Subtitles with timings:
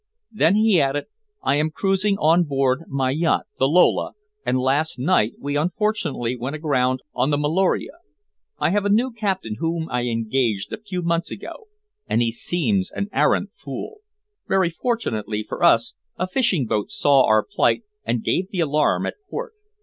[0.31, 1.05] Then he added:
[1.43, 6.55] "I am cruising on board my yacht, the Lola, and last night we unfortunately went
[6.55, 7.91] aground on the Meloria.
[8.57, 11.67] I have a new captain whom I engaged a few months ago,
[12.07, 13.97] and he seems an arrant fool.
[14.47, 19.13] Very fortunately for us a fishing boat saw our plight and gave the alarm at
[19.29, 19.53] port.